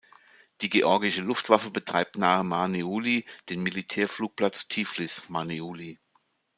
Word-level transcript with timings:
Die 0.61 0.69
georgische 0.71 1.21
Luftwaffe 1.21 1.69
betreibt 1.69 2.17
nahe 2.17 2.43
Marneuli 2.43 3.23
den 3.49 3.61
Militärflugplatz 3.61 4.67
"Tiflis 4.67 5.29
Marneuli". 5.29 5.99